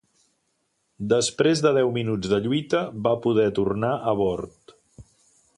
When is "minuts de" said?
1.99-2.41